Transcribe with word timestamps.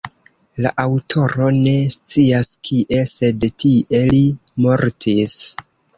La 0.65 0.69
aŭtoro 0.83 1.49
ne 1.57 1.73
scias 1.95 2.49
kie, 2.69 3.03
sed 3.13 3.45
tie 3.65 4.01
li 4.15 4.25
mortis. 4.67 5.37